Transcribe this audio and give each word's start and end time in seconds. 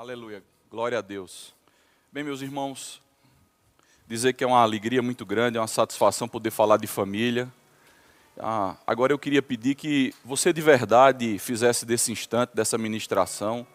Aleluia. 0.00 0.42
Glória 0.70 0.96
a 0.96 1.02
Deus. 1.02 1.54
Bem, 2.10 2.24
meus 2.24 2.40
irmãos, 2.40 3.02
dizer 4.08 4.32
que 4.32 4.42
é 4.42 4.46
uma 4.46 4.62
alegria 4.62 5.02
muito 5.02 5.26
grande, 5.26 5.58
é 5.58 5.60
uma 5.60 5.66
satisfação 5.66 6.26
poder 6.26 6.50
falar 6.50 6.78
de 6.78 6.86
família. 6.86 7.52
Ah, 8.38 8.76
agora 8.86 9.12
eu 9.12 9.18
queria 9.18 9.42
pedir 9.42 9.74
que 9.74 10.14
você 10.24 10.54
de 10.54 10.62
verdade 10.62 11.38
fizesse 11.38 11.84
desse 11.84 12.10
instante, 12.10 12.52
dessa 12.54 12.78
ministração, 12.78 13.66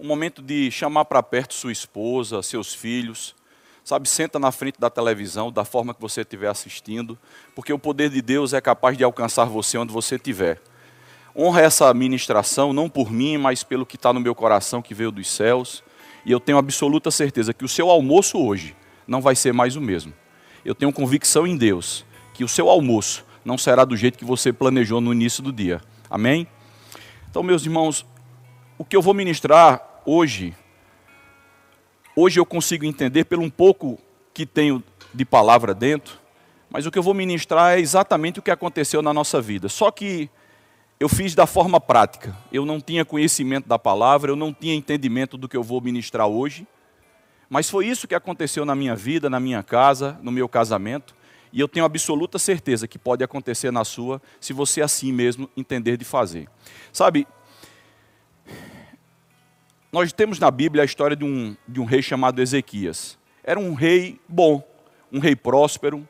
um 0.00 0.06
momento 0.06 0.40
de 0.40 0.70
chamar 0.70 1.04
para 1.04 1.22
perto 1.22 1.52
sua 1.52 1.72
esposa, 1.72 2.42
seus 2.42 2.72
filhos. 2.74 3.36
Sabe, 3.84 4.08
senta 4.08 4.38
na 4.38 4.50
frente 4.50 4.80
da 4.80 4.88
televisão, 4.88 5.52
da 5.52 5.66
forma 5.66 5.92
que 5.92 6.00
você 6.00 6.22
estiver 6.22 6.48
assistindo, 6.48 7.18
porque 7.54 7.70
o 7.70 7.78
poder 7.78 8.08
de 8.08 8.22
Deus 8.22 8.54
é 8.54 8.62
capaz 8.62 8.96
de 8.96 9.04
alcançar 9.04 9.44
você 9.44 9.76
onde 9.76 9.92
você 9.92 10.14
estiver. 10.14 10.58
Honra 11.38 11.60
essa 11.60 11.92
ministração, 11.92 12.72
não 12.72 12.88
por 12.88 13.12
mim, 13.12 13.36
mas 13.36 13.62
pelo 13.62 13.84
que 13.84 13.96
está 13.96 14.10
no 14.12 14.20
meu 14.20 14.34
coração, 14.34 14.80
que 14.80 14.94
veio 14.94 15.10
dos 15.10 15.28
céus. 15.28 15.84
E 16.24 16.32
eu 16.32 16.40
tenho 16.40 16.56
absoluta 16.56 17.10
certeza 17.10 17.52
que 17.52 17.64
o 17.64 17.68
seu 17.68 17.90
almoço 17.90 18.38
hoje 18.38 18.74
não 19.06 19.20
vai 19.20 19.36
ser 19.36 19.52
mais 19.52 19.76
o 19.76 19.80
mesmo. 19.80 20.14
Eu 20.64 20.74
tenho 20.74 20.92
convicção 20.92 21.46
em 21.46 21.56
Deus 21.56 22.06
que 22.32 22.42
o 22.42 22.48
seu 22.48 22.70
almoço 22.70 23.24
não 23.44 23.58
será 23.58 23.84
do 23.84 23.96
jeito 23.96 24.18
que 24.18 24.24
você 24.24 24.52
planejou 24.52 25.00
no 25.00 25.12
início 25.12 25.42
do 25.42 25.52
dia. 25.52 25.80
Amém? 26.08 26.48
Então, 27.30 27.42
meus 27.42 27.64
irmãos, 27.64 28.06
o 28.78 28.84
que 28.84 28.96
eu 28.96 29.02
vou 29.02 29.12
ministrar 29.12 30.02
hoje, 30.06 30.54
hoje 32.16 32.40
eu 32.40 32.46
consigo 32.46 32.84
entender 32.84 33.24
pelo 33.24 33.42
um 33.42 33.50
pouco 33.50 33.98
que 34.32 34.46
tenho 34.46 34.82
de 35.12 35.24
palavra 35.24 35.74
dentro, 35.74 36.18
mas 36.70 36.86
o 36.86 36.90
que 36.90 36.98
eu 36.98 37.02
vou 37.02 37.14
ministrar 37.14 37.76
é 37.76 37.80
exatamente 37.80 38.38
o 38.38 38.42
que 38.42 38.50
aconteceu 38.50 39.02
na 39.02 39.12
nossa 39.12 39.40
vida. 39.40 39.68
Só 39.68 39.90
que 39.90 40.30
eu 40.98 41.08
fiz 41.08 41.34
da 41.34 41.46
forma 41.46 41.78
prática. 41.78 42.34
Eu 42.50 42.64
não 42.64 42.80
tinha 42.80 43.04
conhecimento 43.04 43.68
da 43.68 43.78
palavra, 43.78 44.30
eu 44.30 44.36
não 44.36 44.52
tinha 44.52 44.74
entendimento 44.74 45.36
do 45.36 45.48
que 45.48 45.56
eu 45.56 45.62
vou 45.62 45.80
ministrar 45.80 46.26
hoje. 46.26 46.66
Mas 47.50 47.68
foi 47.68 47.86
isso 47.86 48.08
que 48.08 48.14
aconteceu 48.14 48.64
na 48.64 48.74
minha 48.74 48.96
vida, 48.96 49.28
na 49.28 49.38
minha 49.38 49.62
casa, 49.62 50.18
no 50.22 50.32
meu 50.32 50.48
casamento. 50.48 51.14
E 51.52 51.60
eu 51.60 51.68
tenho 51.68 51.84
absoluta 51.84 52.38
certeza 52.38 52.88
que 52.88 52.98
pode 52.98 53.22
acontecer 53.22 53.70
na 53.70 53.84
sua, 53.84 54.20
se 54.40 54.52
você 54.52 54.80
assim 54.80 55.12
mesmo 55.12 55.48
entender 55.56 55.96
de 55.96 56.04
fazer. 56.04 56.48
Sabe, 56.92 57.26
nós 59.92 60.12
temos 60.12 60.38
na 60.38 60.50
Bíblia 60.50 60.82
a 60.82 60.84
história 60.84 61.16
de 61.16 61.24
um, 61.24 61.54
de 61.68 61.78
um 61.78 61.84
rei 61.84 62.02
chamado 62.02 62.40
Ezequias. 62.40 63.18
Era 63.44 63.60
um 63.60 63.74
rei 63.74 64.18
bom, 64.26 64.66
um 65.12 65.18
rei 65.18 65.36
próspero, 65.36 66.08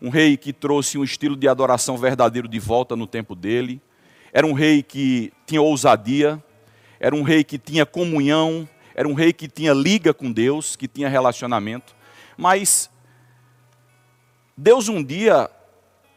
um 0.00 0.08
rei 0.08 0.36
que 0.36 0.52
trouxe 0.52 0.98
um 0.98 1.04
estilo 1.04 1.36
de 1.36 1.46
adoração 1.46 1.96
verdadeiro 1.96 2.48
de 2.48 2.58
volta 2.58 2.96
no 2.96 3.06
tempo 3.06 3.34
dele 3.34 3.80
era 4.36 4.46
um 4.46 4.52
rei 4.52 4.82
que 4.82 5.32
tinha 5.46 5.62
ousadia, 5.62 6.44
era 7.00 7.16
um 7.16 7.22
rei 7.22 7.42
que 7.42 7.56
tinha 7.56 7.86
comunhão, 7.86 8.68
era 8.94 9.08
um 9.08 9.14
rei 9.14 9.32
que 9.32 9.48
tinha 9.48 9.72
liga 9.72 10.12
com 10.12 10.30
Deus, 10.30 10.76
que 10.76 10.86
tinha 10.86 11.08
relacionamento. 11.08 11.96
Mas 12.36 12.90
Deus 14.54 14.90
um 14.90 15.02
dia 15.02 15.48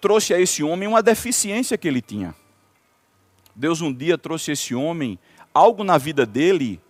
trouxe 0.02 0.34
a 0.34 0.40
esse 0.42 0.62
homem 0.62 0.86
uma 0.86 1.02
deficiência 1.02 1.78
que 1.78 1.88
ele 1.88 2.02
tinha. 2.02 2.36
Deus 3.56 3.80
um 3.80 3.94
dia 3.94 4.18
trouxe 4.18 4.52
a 4.52 4.54
esse 4.54 4.76
homem 4.76 5.18
algo 5.54 5.86
na 5.86 5.98
vida 5.98 6.26
dele 6.26 6.82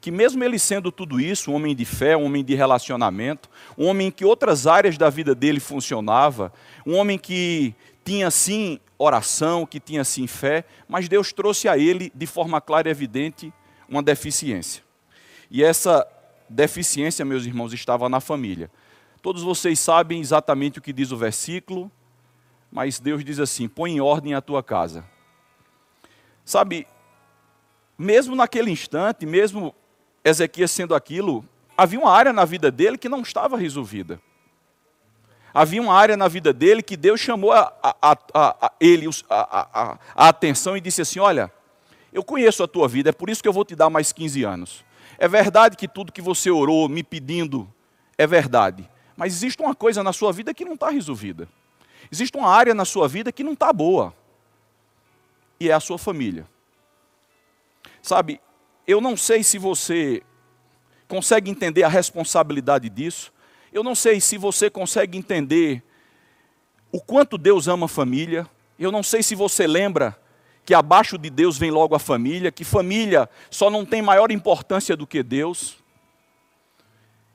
que 0.00 0.12
mesmo 0.12 0.44
ele 0.44 0.60
sendo 0.60 0.92
tudo 0.92 1.20
isso, 1.20 1.50
um 1.50 1.54
homem 1.54 1.74
de 1.74 1.84
fé, 1.84 2.16
um 2.16 2.24
homem 2.24 2.44
de 2.44 2.54
relacionamento, 2.54 3.50
um 3.76 3.86
homem 3.86 4.06
em 4.06 4.10
que 4.12 4.24
outras 4.24 4.64
áreas 4.64 4.96
da 4.96 5.10
vida 5.10 5.34
dele 5.34 5.58
funcionava, 5.58 6.52
um 6.86 6.94
homem 6.94 7.18
que 7.18 7.74
tinha 8.08 8.30
sim 8.30 8.80
oração, 8.96 9.66
que 9.66 9.78
tinha 9.78 10.02
sim 10.02 10.26
fé, 10.26 10.64
mas 10.88 11.10
Deus 11.10 11.30
trouxe 11.30 11.68
a 11.68 11.76
ele 11.76 12.10
de 12.14 12.26
forma 12.26 12.58
clara 12.58 12.88
e 12.88 12.90
evidente 12.90 13.52
uma 13.86 14.02
deficiência. 14.02 14.82
E 15.50 15.62
essa 15.62 16.08
deficiência, 16.48 17.22
meus 17.22 17.44
irmãos, 17.44 17.74
estava 17.74 18.08
na 18.08 18.18
família. 18.18 18.70
Todos 19.20 19.42
vocês 19.42 19.78
sabem 19.78 20.22
exatamente 20.22 20.78
o 20.78 20.82
que 20.82 20.90
diz 20.90 21.12
o 21.12 21.18
versículo, 21.18 21.92
mas 22.72 22.98
Deus 22.98 23.22
diz 23.22 23.38
assim: 23.38 23.68
põe 23.68 23.92
em 23.92 24.00
ordem 24.00 24.32
a 24.32 24.40
tua 24.40 24.62
casa. 24.62 25.04
Sabe, 26.46 26.86
mesmo 27.98 28.34
naquele 28.34 28.70
instante, 28.70 29.26
mesmo 29.26 29.74
Ezequias 30.24 30.70
sendo 30.70 30.94
aquilo, 30.94 31.46
havia 31.76 32.00
uma 32.00 32.10
área 32.10 32.32
na 32.32 32.46
vida 32.46 32.70
dele 32.70 32.96
que 32.96 33.06
não 33.06 33.20
estava 33.20 33.58
resolvida 33.58 34.18
havia 35.52 35.80
uma 35.80 35.94
área 35.94 36.16
na 36.16 36.28
vida 36.28 36.52
dele 36.52 36.82
que 36.82 36.96
Deus 36.96 37.20
chamou 37.20 37.52
a, 37.52 37.72
a, 37.82 38.16
a, 38.34 38.66
a 38.66 38.72
ele 38.80 39.08
a, 39.28 39.98
atenção 40.14 40.76
e 40.76 40.80
disse 40.80 41.02
assim: 41.02 41.18
Olha, 41.18 41.52
eu 42.12 42.22
conheço 42.22 42.62
a 42.62 42.68
tua 42.68 42.88
vida, 42.88 43.10
é 43.10 43.12
por 43.12 43.30
isso 43.30 43.42
que 43.42 43.48
eu 43.48 43.52
vou 43.52 43.64
te 43.64 43.74
dar 43.74 43.90
mais 43.90 44.12
15 44.12 44.44
anos. 44.44 44.84
É 45.18 45.26
verdade 45.26 45.76
que 45.76 45.88
tudo 45.88 46.12
que 46.12 46.22
você 46.22 46.50
orou 46.50 46.88
me 46.88 47.02
pedindo 47.02 47.68
é 48.16 48.26
verdade, 48.26 48.88
mas 49.16 49.32
existe 49.34 49.60
uma 49.62 49.74
coisa 49.74 50.02
na 50.02 50.12
sua 50.12 50.32
vida 50.32 50.54
que 50.54 50.64
não 50.64 50.74
está 50.74 50.90
resolvida. 50.90 51.48
Existe 52.10 52.36
uma 52.36 52.48
área 52.48 52.74
na 52.74 52.84
sua 52.84 53.08
vida 53.08 53.32
que 53.32 53.42
não 53.42 53.52
está 53.52 53.72
boa, 53.72 54.14
e 55.58 55.68
é 55.68 55.72
a 55.72 55.80
sua 55.80 55.98
família. 55.98 56.46
Sabe, 58.00 58.40
eu 58.86 59.00
não 59.00 59.16
sei 59.16 59.42
se 59.42 59.58
você 59.58 60.22
consegue 61.08 61.50
entender 61.50 61.82
a 61.82 61.88
responsabilidade 61.88 62.88
disso, 62.88 63.32
eu 63.72 63.82
não 63.82 63.94
sei 63.94 64.20
se 64.20 64.38
você 64.38 64.70
consegue 64.70 65.16
entender 65.18 65.82
o 66.90 67.00
quanto 67.00 67.36
Deus 67.36 67.68
ama 67.68 67.86
a 67.86 67.88
família. 67.88 68.48
Eu 68.78 68.90
não 68.90 69.02
sei 69.02 69.22
se 69.22 69.34
você 69.34 69.66
lembra 69.66 70.18
que 70.64 70.74
abaixo 70.74 71.18
de 71.18 71.30
Deus 71.30 71.58
vem 71.58 71.70
logo 71.70 71.94
a 71.94 71.98
família, 71.98 72.52
que 72.52 72.64
família 72.64 73.28
só 73.50 73.70
não 73.70 73.84
tem 73.84 74.02
maior 74.02 74.30
importância 74.30 74.96
do 74.96 75.06
que 75.06 75.22
Deus. 75.22 75.76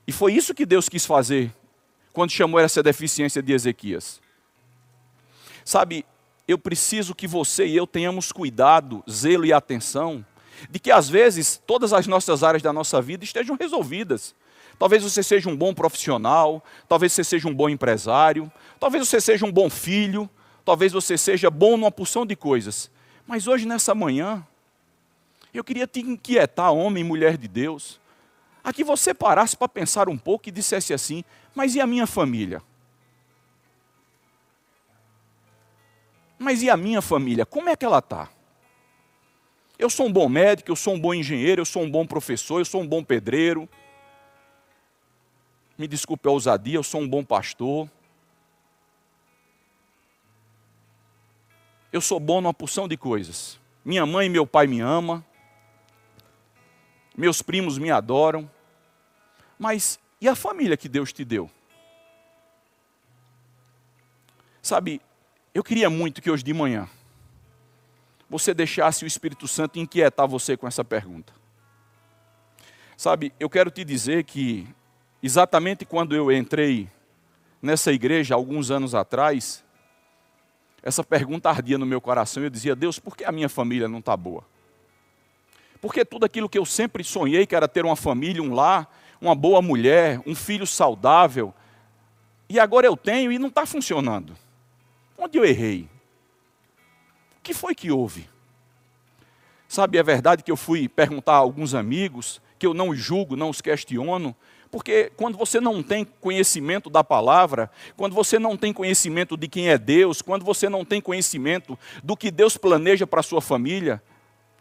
E 0.06 0.12
foi 0.12 0.32
isso 0.32 0.54
que 0.54 0.66
Deus 0.66 0.88
quis 0.88 1.06
fazer 1.06 1.52
quando 2.12 2.30
chamou 2.30 2.60
essa 2.60 2.82
deficiência 2.82 3.42
de 3.42 3.52
Ezequias. 3.52 4.20
Sabe, 5.64 6.04
eu 6.46 6.58
preciso 6.58 7.14
que 7.14 7.26
você 7.26 7.66
e 7.66 7.76
eu 7.76 7.86
tenhamos 7.86 8.30
cuidado, 8.30 9.02
zelo 9.10 9.46
e 9.46 9.52
atenção 9.52 10.24
de 10.70 10.78
que 10.78 10.90
às 10.90 11.08
vezes 11.08 11.60
todas 11.66 11.92
as 11.92 12.06
nossas 12.06 12.42
áreas 12.42 12.62
da 12.62 12.72
nossa 12.72 13.00
vida 13.00 13.24
estejam 13.24 13.56
resolvidas. 13.56 14.34
Talvez 14.78 15.02
você 15.02 15.22
seja 15.22 15.48
um 15.48 15.56
bom 15.56 15.72
profissional, 15.72 16.62
talvez 16.88 17.12
você 17.12 17.22
seja 17.22 17.48
um 17.48 17.54
bom 17.54 17.68
empresário, 17.68 18.50
talvez 18.80 19.06
você 19.06 19.20
seja 19.20 19.46
um 19.46 19.52
bom 19.52 19.70
filho, 19.70 20.28
talvez 20.64 20.92
você 20.92 21.16
seja 21.16 21.50
bom 21.50 21.76
numa 21.76 21.90
porção 21.90 22.26
de 22.26 22.34
coisas. 22.34 22.90
Mas 23.26 23.46
hoje, 23.46 23.66
nessa 23.66 23.94
manhã, 23.94 24.44
eu 25.52 25.62
queria 25.62 25.86
te 25.86 26.00
inquietar, 26.00 26.72
homem 26.72 27.02
e 27.02 27.06
mulher 27.06 27.36
de 27.36 27.46
Deus, 27.46 28.00
a 28.62 28.72
que 28.72 28.82
você 28.82 29.14
parasse 29.14 29.56
para 29.56 29.68
pensar 29.68 30.08
um 30.08 30.18
pouco 30.18 30.48
e 30.48 30.52
dissesse 30.52 30.92
assim: 30.92 31.22
mas 31.54 31.74
e 31.74 31.80
a 31.80 31.86
minha 31.86 32.06
família? 32.06 32.62
Mas 36.38 36.62
e 36.62 36.68
a 36.68 36.76
minha 36.76 37.00
família? 37.00 37.46
Como 37.46 37.68
é 37.68 37.76
que 37.76 37.84
ela 37.84 38.00
está? 38.00 38.28
Eu 39.78 39.90
sou 39.90 40.06
um 40.06 40.12
bom 40.12 40.28
médico, 40.28 40.70
eu 40.70 40.76
sou 40.76 40.94
um 40.94 41.00
bom 41.00 41.12
engenheiro, 41.12 41.60
eu 41.60 41.66
sou 41.66 41.82
um 41.82 41.90
bom 41.90 42.06
professor, 42.06 42.60
eu 42.60 42.64
sou 42.64 42.80
um 42.80 42.86
bom 42.86 43.02
pedreiro 43.02 43.68
me 45.76 45.88
desculpe 45.88 46.28
a 46.28 46.30
ousadia, 46.30 46.76
eu 46.76 46.82
sou 46.82 47.00
um 47.00 47.08
bom 47.08 47.24
pastor. 47.24 47.90
Eu 51.92 52.00
sou 52.00 52.18
bom 52.18 52.40
numa 52.40 52.54
porção 52.54 52.88
de 52.88 52.96
coisas. 52.96 53.58
Minha 53.84 54.06
mãe 54.06 54.26
e 54.26 54.30
meu 54.30 54.46
pai 54.46 54.66
me 54.66 54.80
amam. 54.80 55.24
Meus 57.16 57.42
primos 57.42 57.78
me 57.78 57.90
adoram. 57.90 58.50
Mas 59.58 59.98
e 60.20 60.28
a 60.28 60.34
família 60.34 60.76
que 60.76 60.88
Deus 60.88 61.12
te 61.12 61.24
deu? 61.24 61.50
Sabe, 64.62 65.00
eu 65.52 65.62
queria 65.62 65.90
muito 65.90 66.22
que 66.22 66.30
hoje 66.30 66.42
de 66.42 66.54
manhã 66.54 66.88
você 68.38 68.54
deixasse 68.54 69.04
o 69.04 69.06
Espírito 69.06 69.46
Santo 69.46 69.78
inquietar 69.78 70.28
você 70.28 70.56
com 70.56 70.66
essa 70.66 70.84
pergunta. 70.84 71.32
Sabe, 72.96 73.32
eu 73.38 73.50
quero 73.50 73.70
te 73.70 73.84
dizer 73.84 74.24
que 74.24 74.68
Exatamente 75.24 75.86
quando 75.86 76.14
eu 76.14 76.30
entrei 76.30 76.86
nessa 77.62 77.90
igreja, 77.90 78.34
alguns 78.34 78.70
anos 78.70 78.94
atrás, 78.94 79.64
essa 80.82 81.02
pergunta 81.02 81.48
ardia 81.48 81.78
no 81.78 81.86
meu 81.86 81.98
coração 81.98 82.42
eu 82.42 82.50
dizia: 82.50 82.76
Deus, 82.76 82.98
por 82.98 83.16
que 83.16 83.24
a 83.24 83.32
minha 83.32 83.48
família 83.48 83.88
não 83.88 84.00
está 84.00 84.14
boa? 84.14 84.44
Porque 85.80 86.04
tudo 86.04 86.26
aquilo 86.26 86.46
que 86.46 86.58
eu 86.58 86.66
sempre 86.66 87.02
sonhei, 87.02 87.46
que 87.46 87.56
era 87.56 87.66
ter 87.66 87.86
uma 87.86 87.96
família, 87.96 88.42
um 88.42 88.52
lar, 88.52 88.86
uma 89.18 89.34
boa 89.34 89.62
mulher, 89.62 90.20
um 90.26 90.34
filho 90.34 90.66
saudável, 90.66 91.54
e 92.46 92.60
agora 92.60 92.86
eu 92.86 92.94
tenho 92.94 93.32
e 93.32 93.38
não 93.38 93.48
está 93.48 93.64
funcionando. 93.64 94.36
Onde 95.16 95.38
eu 95.38 95.44
errei? 95.46 95.88
Que 97.44 97.52
foi 97.52 97.74
que 97.74 97.92
houve? 97.92 98.26
Sabe, 99.68 99.98
é 99.98 100.02
verdade 100.02 100.42
que 100.42 100.50
eu 100.50 100.56
fui 100.56 100.88
perguntar 100.88 101.34
a 101.34 101.36
alguns 101.36 101.74
amigos, 101.74 102.40
que 102.58 102.66
eu 102.66 102.72
não 102.72 102.94
julgo, 102.94 103.36
não 103.36 103.50
os 103.50 103.60
questiono, 103.60 104.34
porque 104.70 105.12
quando 105.14 105.36
você 105.36 105.60
não 105.60 105.82
tem 105.82 106.06
conhecimento 106.22 106.88
da 106.88 107.04
palavra, 107.04 107.70
quando 107.98 108.14
você 108.14 108.38
não 108.38 108.56
tem 108.56 108.72
conhecimento 108.72 109.36
de 109.36 109.46
quem 109.46 109.68
é 109.68 109.76
Deus, 109.76 110.22
quando 110.22 110.42
você 110.42 110.70
não 110.70 110.86
tem 110.86 111.02
conhecimento 111.02 111.78
do 112.02 112.16
que 112.16 112.30
Deus 112.30 112.56
planeja 112.56 113.06
para 113.06 113.20
a 113.20 113.22
sua 113.22 113.42
família, 113.42 114.02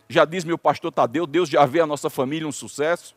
já 0.10 0.26
diz 0.26 0.44
meu 0.44 0.58
pastor 0.58 0.92
Tadeu, 0.92 1.26
Deus 1.26 1.48
já 1.48 1.66
vê 1.66 1.80
a 1.80 1.88
nossa 1.88 2.10
família 2.10 2.48
um 2.48 2.52
sucesso. 2.52 3.16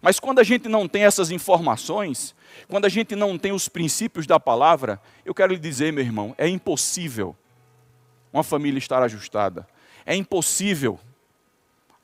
Mas 0.00 0.18
quando 0.18 0.38
a 0.38 0.42
gente 0.42 0.70
não 0.70 0.88
tem 0.88 1.04
essas 1.04 1.30
informações, 1.30 2.34
quando 2.66 2.86
a 2.86 2.88
gente 2.88 3.14
não 3.14 3.36
tem 3.36 3.52
os 3.52 3.68
princípios 3.68 4.26
da 4.26 4.40
palavra, 4.40 4.98
eu 5.22 5.34
quero 5.34 5.52
lhe 5.52 5.58
dizer, 5.58 5.92
meu 5.92 6.02
irmão, 6.02 6.34
é 6.38 6.48
impossível 6.48 7.36
uma 8.32 8.42
família 8.42 8.78
estar 8.78 9.02
ajustada. 9.02 9.66
É 10.04 10.14
impossível 10.14 10.98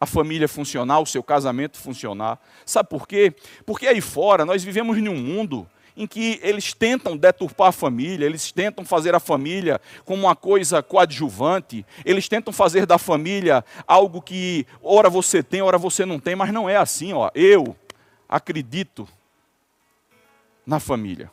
a 0.01 0.07
família 0.07 0.47
funcionar, 0.47 1.01
o 1.01 1.07
seu 1.07 1.23
casamento 1.23 1.79
funcionar. 1.79 2.39
Sabe 2.65 2.89
por 2.89 3.09
quê? 3.09 3.35
Porque 3.65 3.87
aí 3.87 4.01
fora 4.01 4.45
nós 4.45 4.63
vivemos 4.63 4.99
num 4.99 5.17
mundo 5.17 5.67
em 5.97 6.07
que 6.07 6.39
eles 6.43 6.75
tentam 6.75 7.17
deturpar 7.17 7.69
a 7.69 7.73
família, 7.73 8.27
eles 8.27 8.53
tentam 8.53 8.85
fazer 8.85 9.15
a 9.15 9.21
família 9.21 9.81
como 10.05 10.25
uma 10.25 10.37
coisa 10.37 10.83
coadjuvante, 10.83 11.87
eles 12.05 12.29
tentam 12.29 12.53
fazer 12.53 12.85
da 12.85 12.99
família 12.99 13.65
algo 13.87 14.21
que 14.21 14.67
ora 14.83 15.09
você 15.09 15.43
tem, 15.43 15.63
ora 15.63 15.79
você 15.79 16.05
não 16.05 16.21
tem, 16.21 16.37
mas 16.37 16.53
não 16.53 16.69
é 16.69 16.77
assim, 16.77 17.15
ó. 17.15 17.31
Eu 17.35 17.75
acredito 18.29 19.09
na 20.67 20.79
família. 20.79 21.31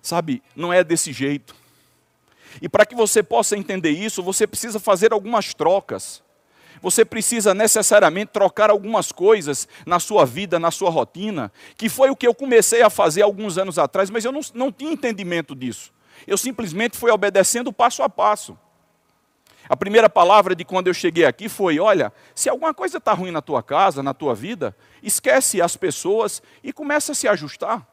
Sabe, 0.00 0.40
não 0.54 0.72
é 0.72 0.84
desse 0.84 1.12
jeito. 1.12 1.65
E 2.60 2.68
para 2.68 2.86
que 2.86 2.94
você 2.94 3.22
possa 3.22 3.56
entender 3.56 3.90
isso, 3.90 4.22
você 4.22 4.46
precisa 4.46 4.78
fazer 4.78 5.12
algumas 5.12 5.54
trocas. 5.54 6.22
Você 6.82 7.04
precisa 7.04 7.54
necessariamente 7.54 8.32
trocar 8.32 8.70
algumas 8.70 9.10
coisas 9.10 9.66
na 9.84 9.98
sua 9.98 10.24
vida, 10.24 10.58
na 10.58 10.70
sua 10.70 10.90
rotina, 10.90 11.50
que 11.76 11.88
foi 11.88 12.10
o 12.10 12.16
que 12.16 12.26
eu 12.26 12.34
comecei 12.34 12.82
a 12.82 12.90
fazer 12.90 13.22
alguns 13.22 13.58
anos 13.58 13.78
atrás, 13.78 14.10
mas 14.10 14.24
eu 14.24 14.32
não, 14.32 14.40
não 14.54 14.70
tinha 14.70 14.92
entendimento 14.92 15.54
disso. 15.54 15.92
Eu 16.26 16.36
simplesmente 16.36 16.96
fui 16.96 17.10
obedecendo 17.10 17.72
passo 17.72 18.02
a 18.02 18.08
passo. 18.08 18.56
A 19.68 19.76
primeira 19.76 20.08
palavra 20.08 20.54
de 20.54 20.64
quando 20.64 20.86
eu 20.86 20.94
cheguei 20.94 21.24
aqui 21.24 21.48
foi: 21.48 21.80
olha, 21.80 22.12
se 22.34 22.48
alguma 22.48 22.72
coisa 22.72 22.98
está 22.98 23.12
ruim 23.12 23.30
na 23.30 23.42
tua 23.42 23.62
casa, 23.62 24.02
na 24.02 24.14
tua 24.14 24.34
vida, 24.34 24.76
esquece 25.02 25.60
as 25.60 25.76
pessoas 25.76 26.42
e 26.62 26.72
começa 26.72 27.12
a 27.12 27.14
se 27.14 27.26
ajustar. 27.26 27.86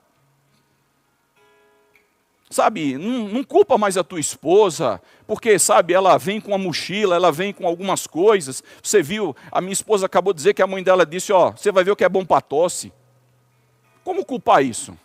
Sabe, 2.53 2.99
não, 2.99 3.27
não, 3.29 3.43
culpa 3.43 3.79
mais 3.79 3.97
a 3.97 4.03
tua 4.03 4.19
esposa, 4.19 5.01
porque, 5.25 5.57
sabe, 5.57 5.91
ela 5.91 6.19
vem 6.19 6.39
com 6.39 6.51
uma 6.51 6.57
mochila, 6.59 7.15
ela 7.15 7.31
vem 7.31 7.51
com 7.51 7.65
algumas 7.65 8.05
coisas. 8.05 8.63
Você 8.79 9.01
viu, 9.01 9.35
a 9.51 9.59
minha 9.59 9.73
esposa 9.73 10.05
acabou 10.05 10.31
de 10.33 10.37
dizer 10.37 10.53
que 10.53 10.61
a 10.61 10.67
mãe 10.67 10.83
dela 10.83 11.03
disse: 11.03 11.33
Ó, 11.33 11.49
você 11.49 11.71
vai 11.71 11.83
ver 11.83 11.89
o 11.89 11.95
que 11.95 12.03
é 12.03 12.09
bom 12.09 12.23
para 12.23 12.41
tosse. 12.41 12.93
Como 14.03 14.23
culpar 14.23 14.63
isso? 14.63 14.95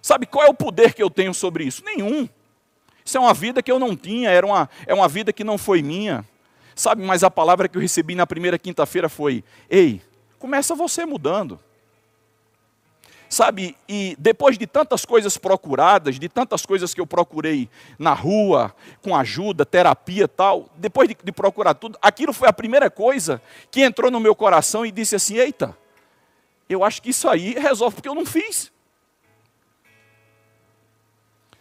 Sabe 0.00 0.24
qual 0.24 0.46
é 0.46 0.48
o 0.48 0.54
poder 0.54 0.94
que 0.94 1.02
eu 1.02 1.10
tenho 1.10 1.34
sobre 1.34 1.64
isso? 1.64 1.82
Nenhum. 1.84 2.28
Isso 3.04 3.16
é 3.16 3.20
uma 3.20 3.34
vida 3.34 3.60
que 3.60 3.72
eu 3.72 3.80
não 3.80 3.96
tinha, 3.96 4.30
era 4.30 4.46
uma, 4.46 4.70
é 4.86 4.94
uma 4.94 5.08
vida 5.08 5.32
que 5.32 5.42
não 5.42 5.58
foi 5.58 5.82
minha. 5.82 6.24
Sabe, 6.76 7.02
mas 7.02 7.24
a 7.24 7.30
palavra 7.30 7.68
que 7.68 7.76
eu 7.76 7.82
recebi 7.82 8.14
na 8.14 8.24
primeira 8.24 8.56
quinta-feira 8.56 9.08
foi: 9.08 9.42
Ei, 9.68 10.00
começa 10.38 10.76
você 10.76 11.04
mudando. 11.04 11.58
Sabe, 13.28 13.76
e 13.88 14.14
depois 14.18 14.56
de 14.56 14.66
tantas 14.66 15.04
coisas 15.04 15.36
procuradas, 15.36 16.18
de 16.18 16.28
tantas 16.28 16.64
coisas 16.64 16.94
que 16.94 17.00
eu 17.00 17.06
procurei 17.06 17.68
na 17.98 18.12
rua, 18.12 18.74
com 19.02 19.16
ajuda, 19.16 19.66
terapia 19.66 20.28
tal, 20.28 20.70
depois 20.76 21.08
de, 21.08 21.16
de 21.22 21.32
procurar 21.32 21.74
tudo, 21.74 21.98
aquilo 22.00 22.32
foi 22.32 22.48
a 22.48 22.52
primeira 22.52 22.88
coisa 22.88 23.42
que 23.70 23.82
entrou 23.82 24.10
no 24.10 24.20
meu 24.20 24.34
coração 24.34 24.86
e 24.86 24.92
disse 24.92 25.16
assim: 25.16 25.36
eita, 25.36 25.76
eu 26.68 26.84
acho 26.84 27.02
que 27.02 27.10
isso 27.10 27.28
aí 27.28 27.54
resolve 27.54 27.96
porque 27.96 28.08
eu 28.08 28.14
não 28.14 28.24
fiz. 28.24 28.70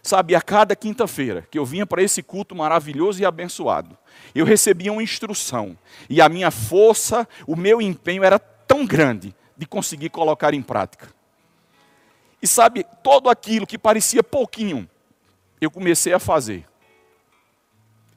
Sabe, 0.03 0.35
a 0.35 0.41
cada 0.41 0.75
quinta-feira 0.75 1.47
que 1.49 1.57
eu 1.57 1.65
vinha 1.65 1.83
para 1.83 2.03
esse 2.03 2.21
culto 2.21 2.55
maravilhoso 2.55 3.19
e 3.19 3.25
abençoado, 3.25 3.97
eu 4.35 4.45
recebia 4.45 4.91
uma 4.91 5.01
instrução, 5.01 5.75
e 6.07 6.21
a 6.21 6.29
minha 6.29 6.51
força, 6.51 7.27
o 7.47 7.55
meu 7.55 7.81
empenho 7.81 8.23
era 8.23 8.37
tão 8.37 8.85
grande 8.85 9.35
de 9.57 9.65
conseguir 9.65 10.11
colocar 10.11 10.53
em 10.53 10.61
prática. 10.61 11.07
E 12.41 12.47
sabe, 12.47 12.85
todo 13.03 13.29
aquilo 13.29 13.65
que 13.65 13.77
parecia 13.77 14.23
pouquinho, 14.23 14.89
eu 15.59 15.71
comecei 15.71 16.13
a 16.13 16.19
fazer. 16.19 16.65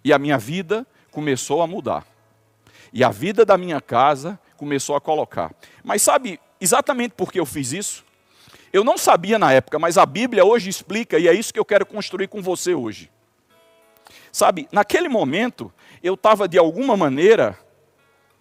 E 0.05 0.13
a 0.13 0.19
minha 0.19 0.39
vida 0.39 0.87
começou 1.11 1.63
a 1.63 1.67
mudar. 1.67 2.07
E 2.93 3.05
a 3.05 3.11
vida 3.11 3.45
da 3.45 3.57
minha 3.57 3.81
casa 3.81 4.39
começou 4.57 4.97
a 4.97 5.01
colocar. 5.01 5.53
Mas 5.83 6.03
sabe 6.03 6.41
exatamente 6.61 7.13
por 7.13 7.33
que 7.33 7.41
eu 7.41 7.47
fiz 7.47 7.73
isso? 7.73 8.05
Eu 8.73 8.85
não 8.85 8.99
sabia 8.99 9.39
na 9.39 9.53
época, 9.53 9.79
mas 9.79 9.97
a 9.97 10.05
Bíblia 10.05 10.45
hoje 10.45 10.69
explica, 10.69 11.19
e 11.19 11.27
é 11.27 11.33
isso 11.33 11.53
que 11.53 11.59
eu 11.59 11.65
quero 11.65 11.87
construir 11.87 12.29
com 12.29 12.43
você 12.43 12.75
hoje. 12.75 13.11
Sabe, 14.31 14.69
naquele 14.71 15.09
momento, 15.09 15.73
eu 16.03 16.15
estava 16.15 16.47
de 16.47 16.59
alguma 16.59 16.97
maneira, 16.97 17.59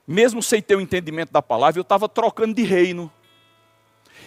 mesmo 0.05 0.43
sem 0.43 0.61
ter 0.61 0.75
o 0.75 0.81
entendimento 0.81 1.31
da 1.31 1.41
palavra, 1.41 1.79
eu 1.79 1.83
estava 1.83 2.09
trocando 2.09 2.53
de 2.53 2.63
reino 2.63 3.11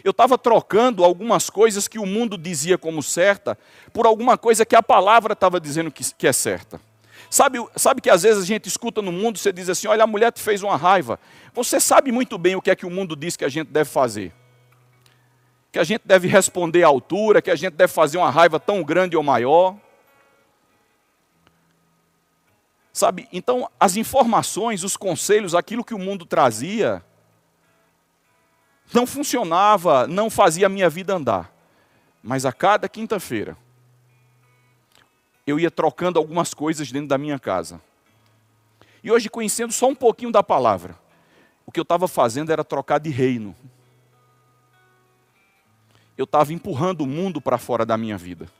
eu 0.02 0.10
estava 0.10 0.38
trocando 0.38 1.04
algumas 1.04 1.50
coisas 1.50 1.86
que 1.86 1.98
o 1.98 2.06
mundo 2.06 2.38
dizia 2.38 2.78
como 2.78 3.02
certa 3.02 3.58
por 3.92 4.06
alguma 4.06 4.38
coisa 4.38 4.64
que 4.64 4.76
a 4.76 4.82
palavra 4.82 5.32
estava 5.32 5.60
dizendo 5.60 5.90
que, 5.90 6.04
que 6.14 6.26
é 6.26 6.32
certa. 6.32 6.80
Sabe, 7.30 7.64
sabe 7.76 8.00
que 8.00 8.10
às 8.10 8.22
vezes 8.22 8.42
a 8.42 8.46
gente 8.46 8.66
escuta 8.66 9.00
no 9.00 9.12
mundo, 9.12 9.38
você 9.38 9.52
diz 9.52 9.68
assim: 9.68 9.86
olha, 9.86 10.02
a 10.02 10.06
mulher 10.06 10.32
te 10.32 10.40
fez 10.40 10.62
uma 10.62 10.76
raiva. 10.76 11.18
Você 11.54 11.78
sabe 11.78 12.10
muito 12.10 12.36
bem 12.36 12.56
o 12.56 12.62
que 12.62 12.70
é 12.70 12.76
que 12.76 12.84
o 12.84 12.90
mundo 12.90 13.14
diz 13.14 13.36
que 13.36 13.44
a 13.44 13.48
gente 13.48 13.68
deve 13.68 13.88
fazer. 13.88 14.32
Que 15.70 15.78
a 15.78 15.84
gente 15.84 16.02
deve 16.04 16.26
responder 16.26 16.82
à 16.82 16.88
altura, 16.88 17.40
que 17.40 17.50
a 17.50 17.54
gente 17.54 17.74
deve 17.74 17.92
fazer 17.92 18.18
uma 18.18 18.30
raiva 18.30 18.58
tão 18.58 18.82
grande 18.82 19.16
ou 19.16 19.22
maior. 19.22 19.76
Sabe, 22.92 23.28
então 23.32 23.70
as 23.78 23.96
informações, 23.96 24.82
os 24.82 24.96
conselhos, 24.96 25.54
aquilo 25.54 25.84
que 25.84 25.94
o 25.94 25.98
mundo 25.98 26.26
trazia, 26.26 27.02
não 28.92 29.06
funcionava, 29.06 30.06
não 30.06 30.28
fazia 30.28 30.66
a 30.66 30.68
minha 30.70 30.88
vida 30.90 31.14
andar. 31.14 31.52
Mas 32.22 32.44
a 32.44 32.52
cada 32.52 32.88
quinta-feira, 32.88 33.56
eu 35.46 35.58
ia 35.58 35.70
trocando 35.70 36.18
algumas 36.18 36.52
coisas 36.54 36.90
dentro 36.92 37.08
da 37.08 37.18
minha 37.18 37.38
casa. 37.38 37.80
E 39.02 39.10
hoje, 39.10 39.28
conhecendo 39.28 39.72
só 39.72 39.88
um 39.88 39.94
pouquinho 39.94 40.30
da 40.30 40.42
palavra, 40.42 40.98
o 41.64 41.72
que 41.72 41.80
eu 41.80 41.82
estava 41.82 42.06
fazendo 42.06 42.50
era 42.50 42.64
trocar 42.64 42.98
de 42.98 43.10
reino. 43.10 43.54
Eu 46.18 46.24
estava 46.24 46.52
empurrando 46.52 47.02
o 47.02 47.06
mundo 47.06 47.40
para 47.40 47.56
fora 47.56 47.86
da 47.86 47.96
minha 47.96 48.18
vida. 48.18 48.50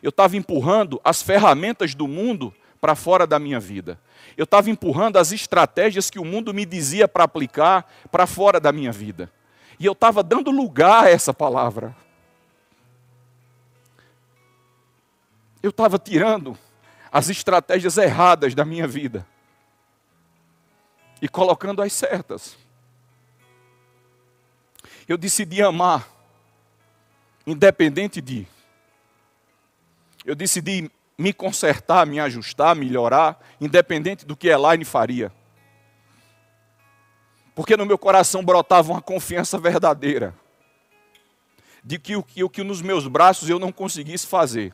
Eu 0.00 0.10
estava 0.10 0.36
empurrando 0.36 1.00
as 1.02 1.20
ferramentas 1.20 1.94
do 1.94 2.06
mundo 2.06 2.54
para 2.80 2.94
fora 2.94 3.26
da 3.26 3.38
minha 3.38 3.58
vida. 3.58 3.98
Eu 4.36 4.44
estava 4.44 4.70
empurrando 4.70 5.16
as 5.16 5.32
estratégias 5.32 6.10
que 6.10 6.18
o 6.18 6.24
mundo 6.24 6.54
me 6.54 6.64
dizia 6.64 7.08
para 7.08 7.24
aplicar 7.24 7.90
para 8.10 8.26
fora 8.26 8.60
da 8.60 8.72
minha 8.72 8.92
vida. 8.92 9.30
E 9.78 9.86
eu 9.86 9.92
estava 9.92 10.22
dando 10.22 10.50
lugar 10.50 11.04
a 11.04 11.10
essa 11.10 11.32
palavra. 11.32 11.94
Eu 15.62 15.70
estava 15.70 15.98
tirando 15.98 16.56
as 17.10 17.28
estratégias 17.28 17.96
erradas 17.96 18.54
da 18.54 18.64
minha 18.64 18.86
vida 18.86 19.26
e 21.20 21.28
colocando 21.28 21.82
as 21.82 21.92
certas. 21.92 22.56
Eu 25.08 25.16
decidi 25.16 25.62
amar, 25.62 26.08
independente 27.46 28.20
de. 28.20 28.46
Eu 30.24 30.34
decidi 30.34 30.90
me 31.18 31.32
consertar, 31.32 32.06
me 32.06 32.20
ajustar, 32.20 32.76
melhorar, 32.76 33.44
independente 33.60 34.24
do 34.24 34.36
que 34.36 34.46
Elaine 34.46 34.84
faria. 34.84 35.32
Porque 37.56 37.76
no 37.76 37.84
meu 37.84 37.98
coração 37.98 38.44
brotava 38.44 38.92
uma 38.92 39.02
confiança 39.02 39.58
verdadeira 39.58 40.32
de 41.82 41.98
que 41.98 42.14
o 42.14 42.22
que, 42.22 42.44
o 42.44 42.48
que 42.48 42.62
nos 42.62 42.80
meus 42.80 43.08
braços 43.08 43.48
eu 43.50 43.58
não 43.58 43.72
conseguisse 43.72 44.26
fazer, 44.26 44.72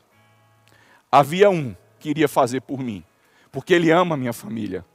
havia 1.11 1.49
um 1.49 1.75
que 1.99 2.09
iria 2.09 2.27
fazer 2.27 2.61
por 2.61 2.79
mim, 2.79 3.03
porque 3.51 3.73
ele 3.73 3.89
ama 3.89 4.13
a 4.13 4.17
minha 4.17 4.33
família. 4.33 4.85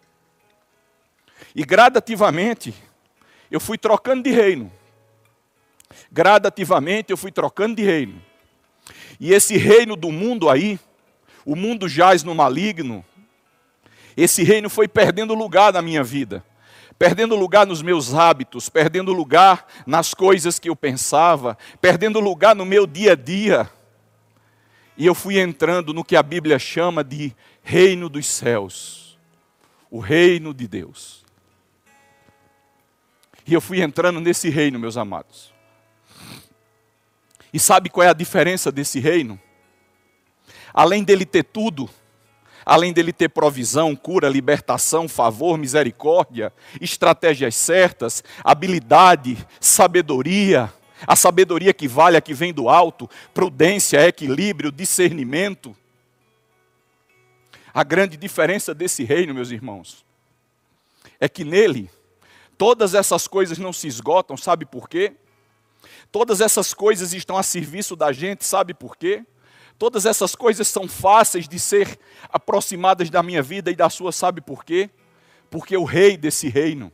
E 1.54 1.64
gradativamente 1.64 2.72
eu 3.50 3.58
fui 3.58 3.76
trocando 3.76 4.22
de 4.22 4.30
reino. 4.30 4.70
Gradativamente 6.12 7.10
eu 7.10 7.16
fui 7.16 7.32
trocando 7.32 7.74
de 7.74 7.82
reino. 7.82 8.22
E 9.18 9.32
esse 9.32 9.56
reino 9.56 9.96
do 9.96 10.12
mundo 10.12 10.48
aí, 10.48 10.78
o 11.44 11.56
mundo 11.56 11.88
jaz 11.88 12.22
no 12.22 12.34
maligno, 12.34 13.04
esse 14.16 14.42
reino 14.42 14.68
foi 14.68 14.88
perdendo 14.88 15.34
lugar 15.34 15.72
na 15.72 15.80
minha 15.80 16.02
vida, 16.02 16.44
perdendo 16.98 17.34
lugar 17.36 17.66
nos 17.66 17.80
meus 17.80 18.12
hábitos, 18.12 18.68
perdendo 18.68 19.12
lugar 19.12 19.66
nas 19.86 20.12
coisas 20.12 20.58
que 20.58 20.68
eu 20.68 20.76
pensava, 20.76 21.56
perdendo 21.80 22.20
lugar 22.20 22.54
no 22.54 22.64
meu 22.64 22.86
dia 22.86 23.12
a 23.12 23.16
dia. 23.16 23.70
E 24.96 25.06
eu 25.06 25.14
fui 25.14 25.38
entrando 25.38 25.94
no 25.94 26.04
que 26.04 26.16
a 26.16 26.22
Bíblia 26.22 26.58
chama 26.58 27.02
de 27.02 27.34
reino 27.62 28.08
dos 28.08 28.26
céus, 28.26 29.18
o 29.90 29.98
reino 29.98 30.52
de 30.52 30.68
Deus. 30.68 31.24
E 33.46 33.54
eu 33.54 33.60
fui 33.60 33.80
entrando 33.80 34.20
nesse 34.20 34.50
reino, 34.50 34.78
meus 34.78 34.96
amados. 34.96 35.52
E 37.52 37.58
sabe 37.58 37.88
qual 37.88 38.06
é 38.06 38.10
a 38.10 38.14
diferença 38.14 38.70
desse 38.70 39.00
reino? 39.00 39.40
Além 40.72 41.04
dele 41.04 41.24
ter 41.24 41.44
tudo, 41.44 41.88
além 42.64 42.92
dele 42.92 43.12
ter 43.12 43.28
provisão, 43.28 43.96
cura, 43.96 44.28
libertação, 44.28 45.08
favor, 45.08 45.58
misericórdia, 45.58 46.52
estratégias 46.80 47.56
certas, 47.56 48.22
habilidade, 48.44 49.36
sabedoria, 49.58 50.72
a 51.06 51.16
sabedoria 51.16 51.72
que 51.72 51.88
vale, 51.88 52.16
a 52.16 52.20
que 52.20 52.34
vem 52.34 52.52
do 52.52 52.68
alto, 52.68 53.08
prudência, 53.32 54.06
equilíbrio, 54.06 54.70
discernimento. 54.70 55.74
A 57.72 57.82
grande 57.82 58.16
diferença 58.16 58.74
desse 58.74 59.04
reino, 59.04 59.32
meus 59.32 59.50
irmãos, 59.50 60.04
é 61.18 61.28
que 61.28 61.44
nele 61.44 61.90
todas 62.58 62.94
essas 62.94 63.26
coisas 63.26 63.58
não 63.58 63.72
se 63.72 63.86
esgotam, 63.86 64.36
sabe 64.36 64.66
por 64.66 64.88
quê? 64.88 65.14
Todas 66.12 66.40
essas 66.40 66.74
coisas 66.74 67.14
estão 67.14 67.38
a 67.38 67.42
serviço 67.42 67.96
da 67.96 68.12
gente, 68.12 68.44
sabe 68.44 68.74
por 68.74 68.96
quê? 68.96 69.24
Todas 69.80 70.04
essas 70.04 70.34
coisas 70.34 70.68
são 70.68 70.86
fáceis 70.86 71.48
de 71.48 71.58
ser 71.58 71.98
aproximadas 72.28 73.08
da 73.08 73.22
minha 73.22 73.42
vida 73.42 73.70
e 73.70 73.74
da 73.74 73.88
sua, 73.88 74.12
sabe 74.12 74.42
por 74.42 74.62
quê? 74.62 74.90
Porque 75.48 75.74
o 75.74 75.84
rei 75.84 76.18
desse 76.18 76.50
reino 76.50 76.92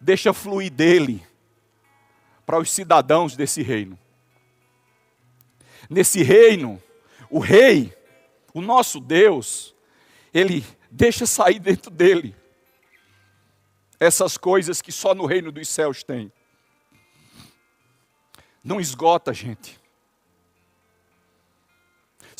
deixa 0.00 0.32
fluir 0.32 0.70
dele 0.70 1.26
para 2.46 2.56
os 2.56 2.70
cidadãos 2.70 3.34
desse 3.34 3.62
reino. 3.62 3.98
Nesse 5.90 6.22
reino, 6.22 6.80
o 7.28 7.40
rei, 7.40 7.92
o 8.54 8.60
nosso 8.60 9.00
Deus, 9.00 9.74
ele 10.32 10.64
deixa 10.88 11.26
sair 11.26 11.58
dentro 11.58 11.90
dele 11.90 12.32
essas 13.98 14.38
coisas 14.38 14.80
que 14.80 14.92
só 14.92 15.16
no 15.16 15.26
reino 15.26 15.50
dos 15.50 15.68
céus 15.68 16.04
tem. 16.04 16.32
Não 18.62 18.80
esgota, 18.80 19.34
gente. 19.34 19.79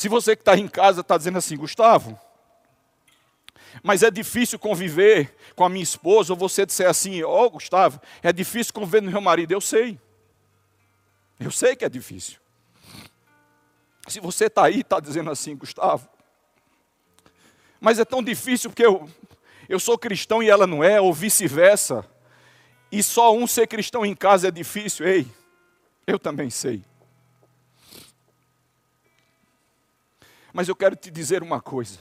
Se 0.00 0.08
você 0.08 0.34
que 0.34 0.40
está 0.40 0.56
em 0.56 0.66
casa 0.66 1.02
está 1.02 1.18
dizendo 1.18 1.36
assim, 1.36 1.58
Gustavo, 1.58 2.18
mas 3.82 4.02
é 4.02 4.10
difícil 4.10 4.58
conviver 4.58 5.36
com 5.54 5.62
a 5.62 5.68
minha 5.68 5.82
esposa, 5.82 6.32
ou 6.32 6.38
você 6.38 6.64
disser 6.64 6.88
assim, 6.88 7.22
ó 7.22 7.44
oh, 7.44 7.50
Gustavo, 7.50 8.00
é 8.22 8.32
difícil 8.32 8.72
conviver 8.72 9.02
com 9.02 9.10
meu 9.10 9.20
marido, 9.20 9.52
eu 9.52 9.60
sei. 9.60 10.00
Eu 11.38 11.50
sei 11.50 11.76
que 11.76 11.84
é 11.84 11.88
difícil. 11.90 12.40
Se 14.08 14.20
você 14.20 14.46
está 14.46 14.64
aí 14.64 14.80
está 14.80 14.98
dizendo 15.00 15.30
assim, 15.30 15.54
Gustavo, 15.54 16.08
mas 17.78 17.98
é 17.98 18.04
tão 18.06 18.22
difícil 18.22 18.70
porque 18.70 18.86
eu, 18.86 19.06
eu 19.68 19.78
sou 19.78 19.98
cristão 19.98 20.42
e 20.42 20.48
ela 20.48 20.66
não 20.66 20.82
é, 20.82 20.98
ou 20.98 21.12
vice-versa, 21.12 22.08
e 22.90 23.02
só 23.02 23.36
um 23.36 23.46
ser 23.46 23.66
cristão 23.66 24.06
em 24.06 24.16
casa 24.16 24.48
é 24.48 24.50
difícil, 24.50 25.06
ei, 25.06 25.26
eu 26.06 26.18
também 26.18 26.48
sei. 26.48 26.88
Mas 30.52 30.68
eu 30.68 30.76
quero 30.76 30.96
te 30.96 31.10
dizer 31.10 31.42
uma 31.42 31.60
coisa: 31.60 31.98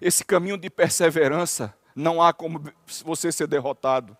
esse 0.00 0.24
caminho 0.24 0.56
de 0.56 0.70
perseverança, 0.70 1.74
não 1.94 2.22
há 2.22 2.32
como 2.32 2.62
você 3.04 3.32
ser 3.32 3.46
derrotado. 3.46 4.16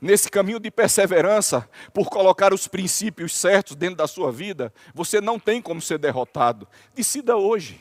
Nesse 0.00 0.28
caminho 0.28 0.58
de 0.58 0.68
perseverança, 0.68 1.68
por 1.94 2.08
colocar 2.08 2.52
os 2.52 2.66
princípios 2.66 3.36
certos 3.36 3.76
dentro 3.76 3.96
da 3.96 4.08
sua 4.08 4.32
vida, 4.32 4.74
você 4.92 5.20
não 5.20 5.38
tem 5.38 5.62
como 5.62 5.80
ser 5.80 5.96
derrotado. 5.96 6.66
Decida 6.92 7.36
hoje. 7.36 7.80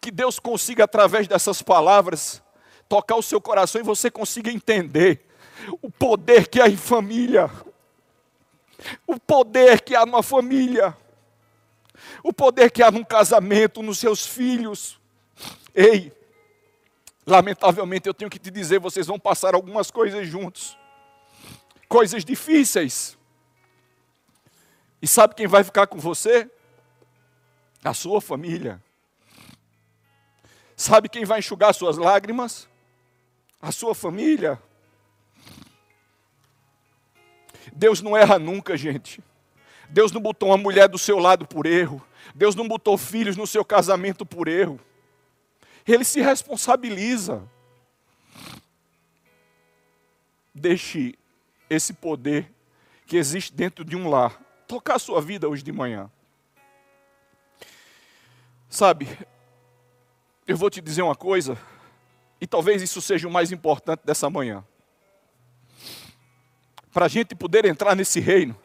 Que 0.00 0.10
Deus 0.10 0.40
consiga, 0.40 0.84
através 0.84 1.28
dessas 1.28 1.62
palavras, 1.62 2.42
tocar 2.88 3.14
o 3.14 3.22
seu 3.22 3.40
coração 3.40 3.80
e 3.80 3.84
você 3.84 4.10
consiga 4.10 4.50
entender 4.50 5.24
o 5.80 5.88
poder 5.88 6.48
que 6.48 6.60
há 6.60 6.68
em 6.68 6.76
família, 6.76 7.48
o 9.06 9.18
poder 9.18 9.80
que 9.80 9.94
há 9.94 10.04
numa 10.06 10.22
família, 10.22 10.96
o 12.22 12.32
poder 12.32 12.70
que 12.70 12.82
há 12.82 12.90
num 12.90 13.04
casamento, 13.04 13.82
nos 13.82 13.98
seus 13.98 14.26
filhos. 14.26 15.00
Ei, 15.74 16.12
lamentavelmente 17.26 18.08
eu 18.08 18.14
tenho 18.14 18.30
que 18.30 18.38
te 18.38 18.50
dizer, 18.50 18.78
vocês 18.78 19.06
vão 19.06 19.18
passar 19.18 19.54
algumas 19.54 19.90
coisas 19.90 20.26
juntos, 20.26 20.76
coisas 21.88 22.24
difíceis. 22.24 23.16
E 25.02 25.06
sabe 25.06 25.34
quem 25.34 25.46
vai 25.46 25.64
ficar 25.64 25.86
com 25.86 25.98
você? 25.98 26.50
A 27.82 27.94
sua 27.94 28.20
família. 28.20 28.82
Sabe 30.76 31.08
quem 31.08 31.24
vai 31.24 31.38
enxugar 31.38 31.74
suas 31.74 31.96
lágrimas? 31.96 32.68
A 33.60 33.72
sua 33.72 33.94
família. 33.94 34.60
Deus 37.72 38.00
não 38.00 38.16
erra 38.16 38.38
nunca, 38.38 38.76
gente. 38.76 39.22
Deus 39.88 40.12
não 40.12 40.20
botou 40.20 40.50
uma 40.50 40.56
mulher 40.56 40.88
do 40.88 40.98
seu 40.98 41.18
lado 41.18 41.46
por 41.46 41.66
erro. 41.66 42.04
Deus 42.34 42.54
não 42.54 42.66
botou 42.66 42.96
filhos 42.96 43.36
no 43.36 43.46
seu 43.46 43.64
casamento 43.64 44.24
por 44.24 44.48
erro. 44.48 44.80
Ele 45.86 46.04
se 46.04 46.20
responsabiliza. 46.20 47.42
Deixe 50.54 51.14
esse 51.68 51.92
poder 51.92 52.52
que 53.06 53.16
existe 53.16 53.52
dentro 53.52 53.84
de 53.84 53.96
um 53.96 54.08
lar 54.08 54.40
tocar 54.68 54.96
a 54.96 55.00
sua 55.00 55.20
vida 55.20 55.48
hoje 55.48 55.62
de 55.62 55.72
manhã. 55.72 56.10
Sabe, 58.68 59.08
eu 60.46 60.56
vou 60.56 60.70
te 60.70 60.80
dizer 60.80 61.02
uma 61.02 61.16
coisa, 61.16 61.58
e 62.40 62.46
talvez 62.46 62.80
isso 62.80 63.00
seja 63.00 63.26
o 63.26 63.30
mais 63.30 63.50
importante 63.50 64.02
dessa 64.04 64.30
manhã 64.30 64.64
para 66.92 67.06
a 67.06 67.08
gente 67.08 67.34
poder 67.34 67.64
entrar 67.64 67.94
nesse 67.94 68.20
reino, 68.20 68.56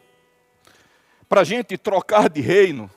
para 1.28 1.42
a 1.42 1.44
gente 1.44 1.76
trocar 1.76 2.28
de 2.28 2.40
reino, 2.40 2.90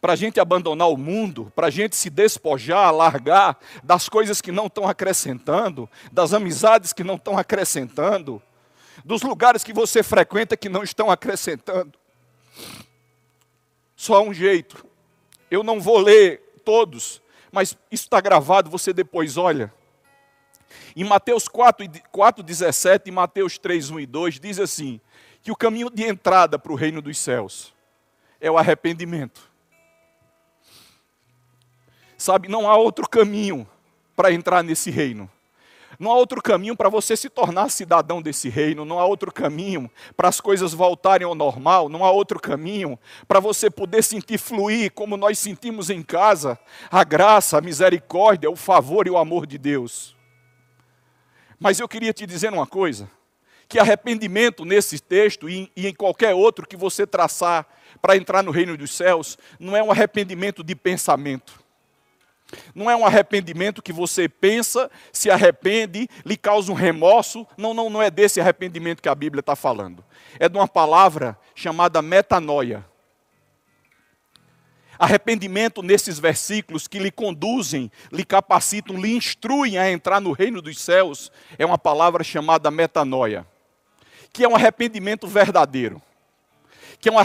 para 0.00 0.12
a 0.12 0.16
gente 0.16 0.38
abandonar 0.38 0.88
o 0.88 0.96
mundo, 0.96 1.52
para 1.54 1.66
a 1.66 1.70
gente 1.70 1.96
se 1.96 2.08
despojar, 2.08 2.94
largar 2.94 3.58
das 3.82 4.08
coisas 4.08 4.40
que 4.40 4.52
não 4.52 4.66
estão 4.66 4.86
acrescentando, 4.88 5.88
das 6.12 6.32
amizades 6.32 6.92
que 6.92 7.02
não 7.02 7.16
estão 7.16 7.36
acrescentando, 7.36 8.40
dos 9.04 9.22
lugares 9.22 9.64
que 9.64 9.72
você 9.72 10.02
frequenta 10.02 10.56
que 10.56 10.68
não 10.68 10.82
estão 10.82 11.10
acrescentando. 11.10 11.98
Só 13.96 14.16
há 14.16 14.22
um 14.22 14.32
jeito. 14.32 14.84
Eu 15.50 15.64
não 15.64 15.80
vou 15.80 15.98
ler 15.98 16.40
todos, 16.64 17.20
mas 17.50 17.76
isso 17.90 18.04
está 18.04 18.20
gravado, 18.20 18.70
você 18.70 18.92
depois 18.92 19.36
olha. 19.36 19.72
Em 20.96 21.04
Mateus 21.04 21.48
4, 21.48 21.86
4, 22.10 22.42
17 22.42 23.08
e 23.08 23.12
Mateus 23.12 23.58
3, 23.58 23.90
1 23.90 24.00
e 24.00 24.06
2 24.06 24.40
diz 24.40 24.58
assim: 24.58 25.00
que 25.42 25.50
o 25.50 25.56
caminho 25.56 25.90
de 25.90 26.04
entrada 26.04 26.58
para 26.58 26.72
o 26.72 26.76
reino 26.76 27.00
dos 27.00 27.16
céus 27.16 27.72
é 28.40 28.50
o 28.50 28.58
arrependimento. 28.58 29.48
Sabe, 32.16 32.48
não 32.48 32.68
há 32.68 32.76
outro 32.76 33.08
caminho 33.08 33.66
para 34.16 34.32
entrar 34.32 34.62
nesse 34.62 34.90
reino. 34.90 35.30
Não 35.98 36.12
há 36.12 36.14
outro 36.16 36.42
caminho 36.42 36.76
para 36.76 36.88
você 36.88 37.16
se 37.16 37.28
tornar 37.28 37.70
cidadão 37.70 38.20
desse 38.20 38.48
reino, 38.48 38.84
não 38.84 39.00
há 39.00 39.06
outro 39.06 39.32
caminho 39.32 39.90
para 40.16 40.28
as 40.28 40.40
coisas 40.40 40.74
voltarem 40.74 41.26
ao 41.26 41.34
normal, 41.34 41.88
não 41.88 42.04
há 42.04 42.10
outro 42.10 42.38
caminho 42.38 42.98
para 43.26 43.40
você 43.40 43.70
poder 43.70 44.02
sentir 44.02 44.38
fluir 44.38 44.92
como 44.92 45.16
nós 45.16 45.38
sentimos 45.38 45.88
em 45.88 46.02
casa 46.02 46.58
a 46.90 47.02
graça, 47.04 47.58
a 47.58 47.60
misericórdia, 47.60 48.50
o 48.50 48.54
favor 48.54 49.06
e 49.06 49.10
o 49.10 49.16
amor 49.16 49.46
de 49.46 49.56
Deus. 49.56 50.17
Mas 51.58 51.80
eu 51.80 51.88
queria 51.88 52.12
te 52.12 52.26
dizer 52.26 52.52
uma 52.52 52.66
coisa: 52.66 53.10
que 53.68 53.78
arrependimento 53.78 54.64
nesse 54.64 54.98
texto 54.98 55.48
e 55.48 55.70
em 55.76 55.94
qualquer 55.94 56.34
outro 56.34 56.66
que 56.66 56.76
você 56.76 57.06
traçar 57.06 57.66
para 58.00 58.16
entrar 58.16 58.42
no 58.42 58.50
reino 58.50 58.76
dos 58.76 58.92
céus, 58.92 59.36
não 59.58 59.76
é 59.76 59.82
um 59.82 59.90
arrependimento 59.90 60.62
de 60.62 60.74
pensamento. 60.74 61.68
Não 62.74 62.90
é 62.90 62.96
um 62.96 63.04
arrependimento 63.04 63.82
que 63.82 63.92
você 63.92 64.26
pensa, 64.26 64.90
se 65.12 65.30
arrepende, 65.30 66.08
lhe 66.24 66.36
causa 66.36 66.72
um 66.72 66.74
remorso. 66.74 67.46
Não, 67.58 67.74
não, 67.74 67.90
não 67.90 68.02
é 68.02 68.10
desse 68.10 68.40
arrependimento 68.40 69.02
que 69.02 69.08
a 69.08 69.14
Bíblia 69.14 69.40
está 69.40 69.54
falando. 69.54 70.02
É 70.38 70.48
de 70.48 70.56
uma 70.56 70.66
palavra 70.66 71.38
chamada 71.54 72.00
metanoia. 72.00 72.86
Arrependimento 74.98 75.82
nesses 75.82 76.18
versículos 76.18 76.88
que 76.88 76.98
lhe 76.98 77.10
conduzem, 77.10 77.90
lhe 78.10 78.24
capacitam, 78.24 78.96
lhe 78.96 79.14
instruem 79.14 79.78
a 79.78 79.90
entrar 79.90 80.20
no 80.20 80.32
reino 80.32 80.60
dos 80.60 80.80
céus, 80.80 81.30
é 81.56 81.64
uma 81.64 81.78
palavra 81.78 82.24
chamada 82.24 82.70
metanoia, 82.70 83.46
que 84.32 84.42
é 84.42 84.48
um 84.48 84.56
arrependimento 84.56 85.26
verdadeiro, 85.26 86.02
que 87.00 87.08
é 87.08 87.12
um 87.12 87.18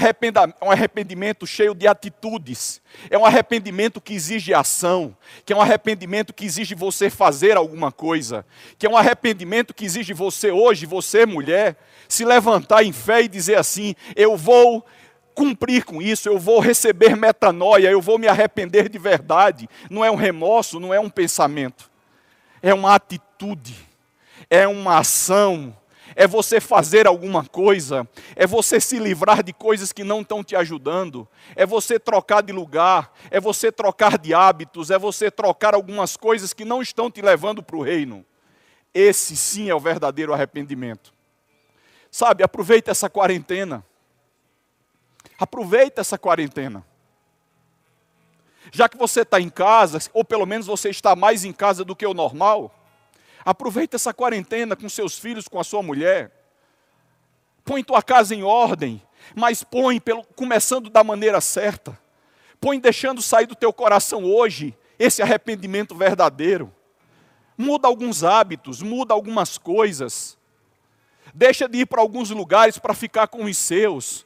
arrependimento 0.71 1.47
cheio 1.47 1.73
de 1.73 1.87
atitudes, 1.87 2.79
é 3.09 3.17
um 3.17 3.25
arrependimento 3.25 3.99
que 3.99 4.13
exige 4.13 4.53
ação, 4.53 5.17
que 5.43 5.51
é 5.51 5.55
um 5.55 5.61
arrependimento 5.61 6.31
que 6.31 6.45
exige 6.45 6.75
você 6.75 7.09
fazer 7.09 7.57
alguma 7.57 7.91
coisa, 7.91 8.45
que 8.77 8.85
é 8.85 8.89
um 8.89 8.95
arrependimento 8.95 9.73
que 9.73 9.83
exige 9.83 10.13
você 10.13 10.51
hoje, 10.51 10.85
você 10.85 11.25
mulher, 11.25 11.75
se 12.07 12.23
levantar 12.23 12.83
em 12.83 12.93
fé 12.93 13.23
e 13.23 13.27
dizer 13.27 13.57
assim: 13.57 13.95
eu 14.15 14.37
vou 14.37 14.85
cumprir 15.33 15.83
com 15.83 16.01
isso, 16.01 16.29
eu 16.29 16.37
vou 16.37 16.59
receber 16.59 17.15
metanoia, 17.15 17.89
eu 17.89 18.01
vou 18.01 18.17
me 18.17 18.27
arrepender 18.27 18.89
de 18.89 18.97
verdade. 18.97 19.69
Não 19.89 20.03
é 20.03 20.11
um 20.11 20.15
remorso, 20.15 20.79
não 20.79 20.93
é 20.93 20.99
um 20.99 21.09
pensamento, 21.09 21.89
é 22.61 22.73
uma 22.73 22.95
atitude, 22.95 23.75
é 24.49 24.67
uma 24.67 24.99
ação, 24.99 25.75
é 26.15 26.27
você 26.27 26.59
fazer 26.59 27.07
alguma 27.07 27.45
coisa, 27.45 28.07
é 28.35 28.45
você 28.45 28.79
se 28.79 28.99
livrar 28.99 29.43
de 29.43 29.53
coisas 29.53 29.91
que 29.91 30.03
não 30.03 30.21
estão 30.21 30.43
te 30.43 30.55
ajudando, 30.55 31.27
é 31.55 31.65
você 31.65 31.99
trocar 31.99 32.41
de 32.41 32.53
lugar, 32.53 33.11
é 33.31 33.39
você 33.39 33.71
trocar 33.71 34.17
de 34.17 34.33
hábitos, 34.33 34.91
é 34.91 34.97
você 34.97 35.31
trocar 35.31 35.73
algumas 35.73 36.15
coisas 36.15 36.53
que 36.53 36.65
não 36.65 36.81
estão 36.81 37.09
te 37.09 37.21
levando 37.21 37.63
para 37.63 37.77
o 37.77 37.81
reino. 37.81 38.25
Esse 38.93 39.35
sim 39.35 39.69
é 39.69 39.75
o 39.75 39.79
verdadeiro 39.79 40.33
arrependimento. 40.33 41.13
Sabe, 42.11 42.43
aproveita 42.43 42.91
essa 42.91 43.09
quarentena. 43.09 43.83
Aproveita 45.39 46.01
essa 46.01 46.17
quarentena. 46.17 46.85
Já 48.71 48.87
que 48.87 48.97
você 48.97 49.21
está 49.21 49.39
em 49.39 49.49
casa, 49.49 49.99
ou 50.13 50.23
pelo 50.23 50.45
menos 50.45 50.67
você 50.67 50.89
está 50.89 51.15
mais 51.15 51.43
em 51.43 51.51
casa 51.51 51.83
do 51.83 51.95
que 51.95 52.05
o 52.05 52.13
normal, 52.13 52.73
aproveita 53.43 53.95
essa 53.95 54.13
quarentena 54.13 54.75
com 54.75 54.87
seus 54.87 55.17
filhos, 55.17 55.47
com 55.47 55.59
a 55.59 55.63
sua 55.63 55.83
mulher. 55.83 56.31
Põe 57.65 57.83
tua 57.83 58.01
casa 58.01 58.33
em 58.33 58.43
ordem, 58.43 59.01
mas 59.35 59.63
põe 59.63 59.99
pelo, 59.99 60.23
começando 60.35 60.89
da 60.89 61.03
maneira 61.03 61.39
certa. 61.41 61.97
Põe 62.59 62.79
deixando 62.79 63.21
sair 63.21 63.45
do 63.45 63.55
teu 63.55 63.73
coração 63.73 64.23
hoje 64.23 64.75
esse 64.97 65.21
arrependimento 65.21 65.95
verdadeiro. 65.95 66.73
Muda 67.57 67.87
alguns 67.87 68.23
hábitos, 68.23 68.81
muda 68.81 69.13
algumas 69.13 69.57
coisas. 69.57 70.37
Deixa 71.33 71.67
de 71.67 71.79
ir 71.79 71.85
para 71.85 72.01
alguns 72.01 72.29
lugares 72.29 72.77
para 72.77 72.93
ficar 72.93 73.27
com 73.27 73.45
os 73.45 73.57
seus. 73.57 74.25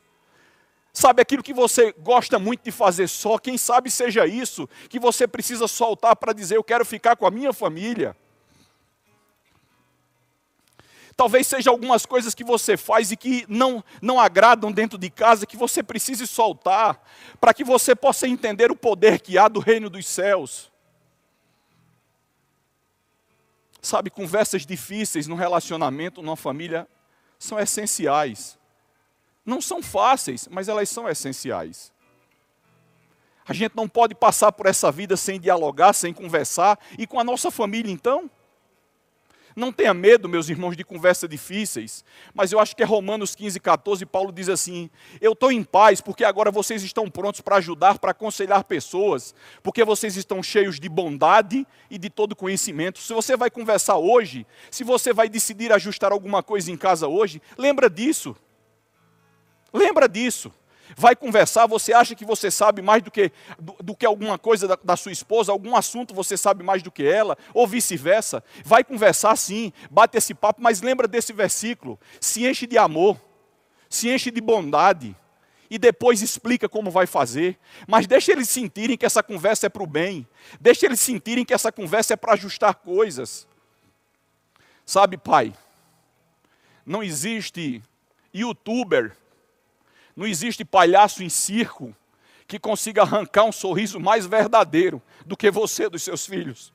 Sabe 0.98 1.22
aquilo 1.22 1.44
que 1.44 1.54
você 1.54 1.94
gosta 2.00 2.40
muito 2.40 2.64
de 2.64 2.72
fazer 2.72 3.08
só, 3.08 3.38
quem 3.38 3.56
sabe 3.56 3.92
seja 3.92 4.26
isso 4.26 4.68
que 4.90 5.00
você 5.00 5.28
precisa 5.28 5.68
soltar 5.68 6.16
para 6.16 6.34
dizer: 6.34 6.58
Eu 6.58 6.64
quero 6.64 6.84
ficar 6.84 7.16
com 7.16 7.28
a 7.28 7.30
minha 7.30 7.54
família. 7.54 8.18
Talvez 11.16 11.46
seja 11.46 11.70
algumas 11.70 12.04
coisas 12.04 12.34
que 12.34 12.44
você 12.44 12.76
faz 12.76 13.12
e 13.12 13.16
que 13.16 13.46
não, 13.48 13.84
não 14.02 14.20
agradam 14.20 14.72
dentro 14.72 14.98
de 14.98 15.12
casa, 15.12 15.46
que 15.46 15.56
você 15.56 15.84
precise 15.84 16.26
soltar, 16.26 17.00
para 17.40 17.54
que 17.54 17.64
você 17.64 17.96
possa 17.96 18.28
entender 18.28 18.72
o 18.72 18.76
poder 18.76 19.22
que 19.22 19.38
há 19.38 19.48
do 19.48 19.60
reino 19.60 19.92
dos 19.92 20.08
céus. 20.08 20.72
Sabe, 23.80 24.10
conversas 24.10 24.66
difíceis 24.66 25.28
no 25.28 25.36
relacionamento, 25.36 26.24
numa 26.24 26.36
família, 26.36 26.88
são 27.38 27.60
essenciais. 27.60 28.58
Não 29.48 29.62
são 29.62 29.82
fáceis, 29.82 30.46
mas 30.52 30.68
elas 30.68 30.90
são 30.90 31.08
essenciais. 31.08 31.90
A 33.48 33.54
gente 33.54 33.78
não 33.78 33.88
pode 33.88 34.14
passar 34.14 34.52
por 34.52 34.66
essa 34.66 34.92
vida 34.92 35.16
sem 35.16 35.40
dialogar, 35.40 35.94
sem 35.94 36.14
conversar. 36.14 36.78
E 36.98 37.08
com 37.08 37.18
a 37.18 37.24
nossa 37.24 37.50
família, 37.50 37.90
então? 37.90 38.30
Não 39.56 39.72
tenha 39.72 39.94
medo, 39.94 40.28
meus 40.28 40.50
irmãos, 40.50 40.76
de 40.76 40.84
conversas 40.84 41.30
difíceis. 41.30 42.04
Mas 42.34 42.52
eu 42.52 42.60
acho 42.60 42.76
que 42.76 42.84
é 42.84 42.86
Romanos 42.86 43.36
15, 43.36 43.58
14, 43.62 44.06
Paulo 44.06 44.34
diz 44.34 44.50
assim: 44.50 44.90
Eu 45.22 45.32
estou 45.32 45.50
em 45.50 45.64
paz 45.64 46.02
porque 46.02 46.26
agora 46.26 46.52
vocês 46.52 46.84
estão 46.84 47.10
prontos 47.10 47.40
para 47.40 47.56
ajudar, 47.56 48.00
para 48.00 48.12
aconselhar 48.12 48.66
pessoas, 48.66 49.34
porque 49.64 49.86
vocês 49.86 50.18
estão 50.18 50.44
cheios 50.44 50.78
de 50.78 50.90
bondade 50.90 51.66
e 51.90 51.98
de 51.98 52.10
todo 52.10 52.36
conhecimento. 52.36 53.00
Se 53.00 53.14
você 53.14 53.38
vai 53.38 53.50
conversar 53.50 53.96
hoje, 53.96 54.46
se 54.70 54.84
você 54.84 55.14
vai 55.14 55.30
decidir 55.30 55.72
ajustar 55.72 56.12
alguma 56.12 56.44
coisa 56.44 56.70
em 56.70 56.76
casa 56.76 57.08
hoje, 57.08 57.42
lembra 57.58 57.90
disso. 57.90 58.36
Lembra 59.74 60.08
disso. 60.08 60.52
Vai 60.96 61.16
conversar, 61.16 61.68
você 61.68 61.94
acha 61.94 62.16
que 62.16 62.24
você 62.24 62.50
sabe 62.50 62.82
mais 62.82 63.04
do 63.04 63.12
que, 63.12 63.32
do, 63.60 63.76
do 63.84 63.96
que 63.96 64.06
alguma 64.06 64.38
coisa 64.38 64.68
da, 64.68 64.78
da, 64.82 64.96
sua 64.96 65.12
esposa, 65.12 65.52
algum 65.52 65.76
assunto 65.76 66.14
você 66.14 66.38
sabe 66.38 66.64
mais 66.64 66.82
do 66.82 66.90
que 66.90 67.06
ela, 67.06 67.38
ou 67.54 67.68
vice-versa. 67.68 68.44
Vai 68.64 68.84
conversar 68.84 69.36
sim, 69.36 69.74
bate 69.92 70.18
esse 70.18 70.34
papo, 70.34 70.62
mas 70.62 70.82
lembra 70.82 71.08
desse 71.08 71.34
versículo. 71.34 72.00
Se 72.22 72.48
enche 72.48 72.66
de 72.66 72.78
amor, 72.78 73.20
se 73.90 74.10
enche 74.10 74.32
de 74.32 74.40
bondade, 74.40 75.16
e 75.70 75.78
depois 75.78 76.22
explica 76.22 76.70
como 76.70 76.90
vai 76.90 77.06
fazer. 77.06 77.58
Mas 77.88 78.08
deixa 78.08 78.32
eles 78.32 78.50
sentirem 78.50 78.98
que 78.98 79.06
essa 79.06 79.22
conversa 79.22 79.68
é 79.68 79.70
para 79.70 79.84
o 79.84 79.88
bem, 79.88 80.26
deixa 80.60 80.86
eles 80.86 81.02
sentirem 81.02 81.44
que 81.44 81.54
essa 81.54 81.72
conversa 81.72 82.14
é 82.14 82.18
para 82.18 82.34
ajustar 82.34 82.76
coisas. 82.76 83.48
Sabe, 84.86 85.18
pai, 85.18 85.54
não 86.86 87.04
existe 87.04 87.84
youtuber 88.34 89.16
não 90.18 90.26
existe 90.26 90.66
palhaço 90.66 91.22
em 91.22 91.30
circo 91.30 91.96
que 92.48 92.58
consiga 92.58 93.04
arrancar 93.04 93.44
um 93.44 93.52
sorriso 93.52 94.00
mais 94.00 94.26
verdadeiro 94.26 95.00
do 95.24 95.38
que 95.38 95.52
você 95.52 95.88
dos 95.88 96.02
seus 96.02 96.26
filhos. 96.26 96.74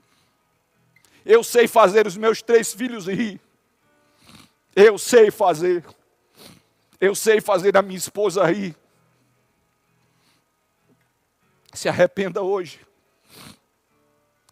Eu 1.24 1.42
sei 1.42 1.66
fazer 1.66 2.06
os 2.06 2.16
meus 2.16 2.40
três 2.40 2.72
filhos 2.72 3.08
rir. 3.08 3.40
Eu 4.76 4.96
sei 4.96 5.32
fazer. 5.32 5.84
Eu 7.00 7.16
sei 7.16 7.40
fazer 7.40 7.76
a 7.76 7.82
minha 7.82 7.98
esposa 7.98 8.44
rir. 8.44 8.76
Se 11.72 11.88
arrependa 11.88 12.42
hoje. 12.42 12.80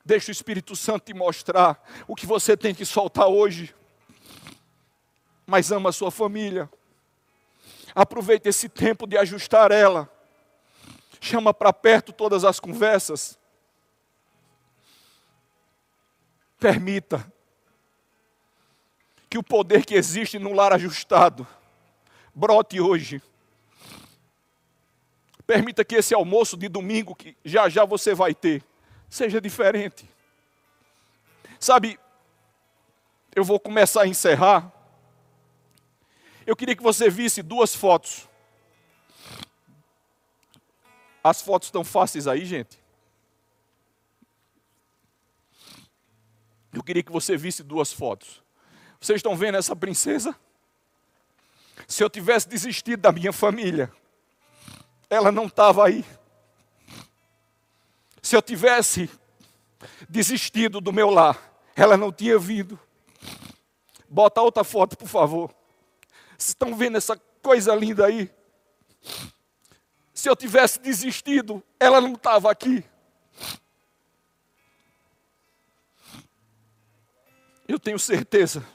Deixa 0.04 0.30
o 0.30 0.32
Espírito 0.32 0.74
Santo 0.74 1.04
te 1.04 1.14
mostrar 1.14 1.80
o 2.08 2.16
que 2.16 2.26
você 2.26 2.56
tem 2.56 2.74
que 2.74 2.84
soltar 2.84 3.28
hoje. 3.28 3.72
Mas 5.46 5.70
ama 5.70 5.90
a 5.90 5.92
sua 5.92 6.10
família. 6.10 6.68
Aproveite 7.94 8.48
esse 8.48 8.68
tempo 8.68 9.06
de 9.06 9.16
ajustar 9.16 9.70
ela. 9.70 10.08
Chama 11.20 11.52
para 11.52 11.72
perto 11.72 12.12
todas 12.12 12.44
as 12.44 12.58
conversas. 12.58 13.38
Permita 16.58 17.30
que 19.28 19.38
o 19.38 19.42
poder 19.42 19.84
que 19.84 19.94
existe 19.94 20.38
no 20.38 20.52
lar 20.52 20.72
ajustado 20.72 21.46
brote 22.34 22.80
hoje. 22.80 23.22
Permita 25.46 25.84
que 25.84 25.96
esse 25.96 26.14
almoço 26.14 26.56
de 26.56 26.68
domingo, 26.68 27.14
que 27.14 27.36
já 27.44 27.68
já 27.68 27.84
você 27.84 28.14
vai 28.14 28.34
ter, 28.34 28.62
seja 29.08 29.40
diferente. 29.40 30.08
Sabe, 31.58 31.98
eu 33.34 33.44
vou 33.44 33.58
começar 33.58 34.02
a 34.02 34.06
encerrar. 34.06 34.72
Eu 36.46 36.56
queria 36.56 36.74
que 36.74 36.82
você 36.82 37.08
visse 37.08 37.42
duas 37.42 37.74
fotos. 37.74 38.28
As 41.22 41.42
fotos 41.42 41.68
estão 41.68 41.84
fáceis 41.84 42.26
aí, 42.26 42.44
gente? 42.44 42.78
Eu 46.72 46.82
queria 46.82 47.02
que 47.02 47.12
você 47.12 47.36
visse 47.36 47.62
duas 47.62 47.92
fotos. 47.92 48.42
Vocês 49.00 49.18
estão 49.18 49.36
vendo 49.36 49.56
essa 49.56 49.74
princesa? 49.74 50.34
Se 51.86 52.02
eu 52.02 52.08
tivesse 52.08 52.48
desistido 52.48 53.00
da 53.00 53.12
minha 53.12 53.32
família, 53.32 53.92
ela 55.08 55.32
não 55.32 55.46
estava 55.46 55.84
aí. 55.86 56.04
Se 58.22 58.36
eu 58.36 58.42
tivesse 58.42 59.10
desistido 60.08 60.80
do 60.80 60.92
meu 60.92 61.10
lar, 61.10 61.38
ela 61.74 61.96
não 61.96 62.12
tinha 62.12 62.38
vindo. 62.38 62.78
Bota 64.08 64.40
outra 64.40 64.62
foto, 64.62 64.96
por 64.96 65.08
favor. 65.08 65.59
Vocês 66.40 66.48
estão 66.48 66.74
vendo 66.74 66.96
essa 66.96 67.20
coisa 67.42 67.74
linda 67.74 68.06
aí? 68.06 68.30
Se 70.14 70.26
eu 70.26 70.34
tivesse 70.34 70.80
desistido, 70.80 71.62
ela 71.78 72.00
não 72.00 72.14
estava 72.14 72.50
aqui. 72.50 72.82
Eu 77.68 77.78
tenho 77.78 77.98
certeza 77.98 78.66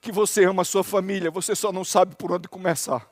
que 0.00 0.10
você 0.10 0.46
ama 0.46 0.62
a 0.62 0.64
sua 0.64 0.82
família, 0.82 1.30
você 1.30 1.54
só 1.54 1.70
não 1.70 1.84
sabe 1.84 2.16
por 2.16 2.32
onde 2.32 2.48
começar. 2.48 3.06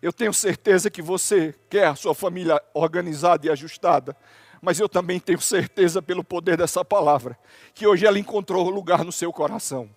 Eu 0.00 0.12
tenho 0.12 0.32
certeza 0.32 0.88
que 0.88 1.02
você 1.02 1.52
quer 1.68 1.88
a 1.88 1.96
sua 1.96 2.14
família 2.14 2.62
organizada 2.72 3.48
e 3.48 3.50
ajustada, 3.50 4.16
mas 4.60 4.78
eu 4.78 4.88
também 4.88 5.18
tenho 5.18 5.40
certeza 5.40 6.00
pelo 6.00 6.22
poder 6.22 6.56
dessa 6.56 6.84
palavra, 6.84 7.36
que 7.74 7.84
hoje 7.84 8.06
ela 8.06 8.18
encontrou 8.18 8.70
lugar 8.70 9.04
no 9.04 9.10
seu 9.10 9.32
coração 9.32 9.90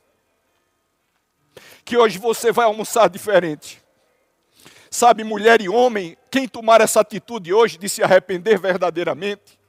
que 1.85 1.95
hoje 1.95 2.17
você 2.17 2.51
vai 2.51 2.65
almoçar 2.65 3.07
diferente. 3.07 3.81
Sabe, 4.89 5.23
mulher 5.23 5.61
e 5.61 5.69
homem, 5.69 6.17
quem 6.31 6.47
tomar 6.47 6.81
essa 6.81 7.01
atitude 7.01 7.53
hoje 7.53 7.77
de 7.77 7.87
se 7.87 8.01
arrepender 8.01 8.59
verdadeiramente, 8.59 9.59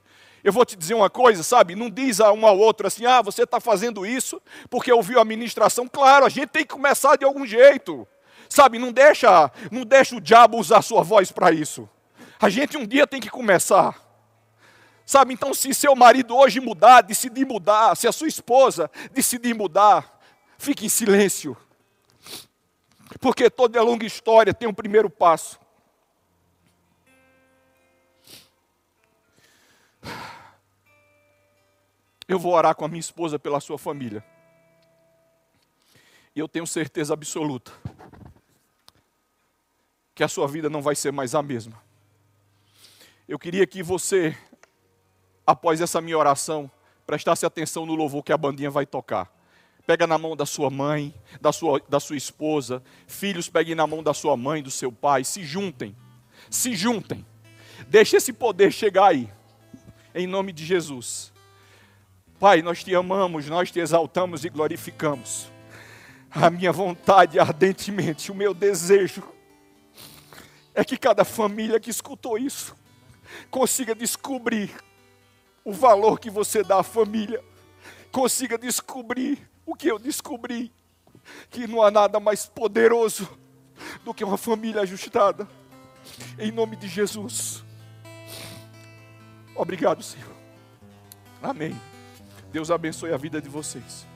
eu 0.42 0.52
vou 0.52 0.64
te 0.64 0.76
dizer 0.76 0.94
uma 0.94 1.11
coisa, 1.11 1.42
sabe? 1.42 1.74
Não 1.74 1.90
diz 1.90 2.20
a 2.20 2.33
um 2.33 2.46
ao 2.46 2.57
outro 2.57 2.87
assim, 2.87 3.05
ah, 3.05 3.20
você 3.20 3.42
está 3.42 3.61
fazendo 3.61 4.07
isso 4.07 4.40
porque 4.70 4.90
ouviu 4.90 5.20
a 5.20 5.24
ministração. 5.24 5.88
Claro, 5.88 6.24
a 6.24 6.29
gente 6.29 6.46
tem 6.46 6.62
que 6.62 6.72
começar 6.72 7.16
de 7.16 7.24
algum 7.24 7.44
jeito. 7.44 8.07
Sabe, 8.48 8.79
não 8.79 8.92
deixa, 8.92 9.50
não 9.70 9.85
deixa 9.85 10.16
o 10.16 10.20
diabo 10.20 10.57
usar 10.57 10.83
sua 10.83 11.02
voz 11.02 11.33
para 11.33 11.50
isso. 11.50 11.88
A 12.40 12.48
gente 12.48 12.76
um 12.76 12.87
dia 12.87 13.07
tem 13.07 13.20
que 13.20 13.29
começar. 13.29 14.00
Sabe, 15.05 15.35
então 15.35 15.52
se 15.52 15.74
seu 15.74 15.94
marido 15.96 16.37
hoje 16.37 16.61
mudar, 16.61 17.02
decidir 17.02 17.44
mudar, 17.44 17.96
se 17.96 18.07
a 18.07 18.12
sua 18.12 18.29
esposa 18.29 18.90
decidir 19.12 19.55
mudar, 19.55 20.20
fique 20.57 20.87
em 20.87 20.88
silêncio. 20.88 21.57
Porque 23.20 23.48
toda 23.50 23.83
longa 23.83 24.05
história 24.05 24.52
tem 24.52 24.68
um 24.68 24.74
primeiro 24.74 25.09
passo. 25.09 25.59
Eu 32.29 32.38
vou 32.38 32.52
orar 32.52 32.74
com 32.74 32.85
a 32.85 32.88
minha 32.88 33.00
esposa 33.00 33.38
pela 33.38 33.61
sua 33.61 33.79
família. 33.79 34.24
E 36.35 36.40
eu 36.40 36.48
tenho 36.48 36.66
certeza 36.66 37.14
absoluta 37.14 37.72
que 40.14 40.24
a 40.24 40.29
sua 40.29 40.48
vida 40.48 40.68
não 40.68 40.83
vai 40.83 40.96
ser 40.96 41.12
mais 41.12 41.35
a 41.35 41.42
mesma. 41.42 41.81
Eu 43.29 43.38
queria 43.38 43.66
que 43.66 43.83
você, 43.83 44.37
após 45.46 45.81
essa 45.81 46.00
minha 46.00 46.18
oração, 46.18 46.70
prestasse 47.07 47.46
atenção 47.46 47.87
no 47.87 47.94
louvor 47.94 48.22
que 48.22 48.33
a 48.33 48.37
bandinha 48.37 48.70
vai 48.70 48.87
tocar. 48.87 49.36
Pega 49.87 50.07
na 50.07 50.18
mão 50.18 50.35
da 50.35 50.44
sua 50.44 50.68
mãe, 50.68 51.14
da 51.40 51.53
sua, 51.53 51.81
da 51.88 52.01
sua 52.01 52.16
esposa, 52.16 52.83
filhos 53.07 53.49
peguem 53.49 53.75
na 53.75 53.87
mão 53.87 54.03
da 54.03 54.12
sua 54.12 54.37
mãe, 54.37 54.62
do 54.62 54.70
seu 54.70 54.90
pai, 54.90 55.22
se 55.22 55.44
juntem, 55.44 55.94
se 56.51 56.75
juntem. 56.75 57.25
Deixe 57.87 58.16
esse 58.16 58.33
poder 58.33 58.72
chegar 58.72 59.09
aí, 59.09 59.31
em 60.12 60.27
nome 60.27 60.53
de 60.53 60.64
Jesus. 60.64 61.33
Pai, 62.40 62.62
nós 62.62 62.83
te 62.83 62.94
amamos, 62.94 63.46
nós 63.46 63.70
te 63.70 63.79
exaltamos 63.79 64.44
e 64.44 64.49
glorificamos. 64.49 65.51
A 66.31 66.51
minha 66.51 66.72
vontade 66.72 67.38
ardentemente, 67.38 68.33
o 68.33 68.35
meu 68.35 68.53
desejo, 68.53 69.22
é 70.75 70.85
que 70.85 70.96
cada 70.96 71.25
família 71.25 71.79
que 71.79 71.90
escutou 71.90 72.37
isso 72.37 72.77
consiga 73.51 73.94
descobrir 73.94 74.70
o 75.64 75.72
valor 75.72 76.18
que 76.18 76.29
você 76.29 76.62
dá 76.62 76.81
à 76.81 76.83
família, 76.83 77.42
consiga 78.11 78.59
descobrir 78.59 79.49
o 79.66 79.74
que 79.74 79.90
eu 79.90 79.98
descobri, 79.98 80.72
que 81.50 81.66
não 81.66 81.83
há 81.83 81.90
nada 81.90 82.20
mais 82.20 82.46
poderoso 82.46 83.29
do 84.05 84.14
que 84.14 84.24
uma 84.24 84.38
família 84.38 84.83
ajustada. 84.83 85.46
Em 86.38 86.52
nome 86.52 86.76
de 86.76 86.87
Jesus. 86.87 87.64
Obrigado, 89.55 90.02
Senhor. 90.02 90.33
Amém. 91.42 91.79
Deus 92.52 92.70
abençoe 92.70 93.12
a 93.12 93.16
vida 93.16 93.42
de 93.42 93.48
vocês. 93.48 94.07